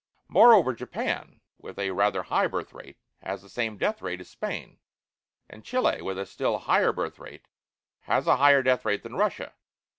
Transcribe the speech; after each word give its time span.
Moreover, 0.27 0.73
Japan, 0.73 1.41
with 1.59 1.77
a 1.77 1.91
rather 1.91 2.23
high 2.23 2.47
birth 2.47 2.73
rate, 2.73 2.97
has 3.21 3.43
the 3.43 3.49
same 3.49 3.77
death 3.77 4.01
rate 4.01 4.19
as 4.19 4.27
Spain; 4.29 4.79
and 5.47 5.63
Chile, 5.63 6.01
with 6.01 6.17
a 6.17 6.25
still 6.25 6.57
higher 6.57 6.91
birth 6.91 7.19
rate, 7.19 7.47
has 8.05 8.25
a 8.25 8.37
higher 8.37 8.63
death 8.63 8.83
rate 8.83 9.03
than 9.03 9.13
Russia. 9.15 9.53